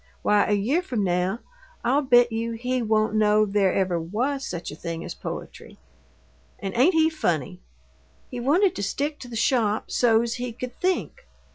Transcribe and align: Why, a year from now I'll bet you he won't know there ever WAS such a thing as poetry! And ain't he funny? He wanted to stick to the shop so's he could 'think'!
Why, 0.23 0.47
a 0.47 0.53
year 0.53 0.81
from 0.81 1.03
now 1.03 1.41
I'll 1.83 2.01
bet 2.01 2.31
you 2.31 2.53
he 2.53 2.81
won't 2.81 3.13
know 3.13 3.45
there 3.45 3.71
ever 3.71 3.99
WAS 4.01 4.43
such 4.47 4.71
a 4.71 4.75
thing 4.75 5.05
as 5.05 5.13
poetry! 5.13 5.77
And 6.57 6.75
ain't 6.75 6.95
he 6.95 7.07
funny? 7.07 7.59
He 8.31 8.39
wanted 8.39 8.75
to 8.77 8.81
stick 8.81 9.19
to 9.19 9.27
the 9.27 9.35
shop 9.35 9.91
so's 9.91 10.33
he 10.41 10.53
could 10.53 10.75
'think'! 10.79 11.27